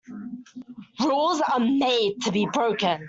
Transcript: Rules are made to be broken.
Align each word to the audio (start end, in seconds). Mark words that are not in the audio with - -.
Rules 0.99 1.41
are 1.41 1.59
made 1.59 2.15
to 2.23 2.31
be 2.31 2.47
broken. 2.51 2.99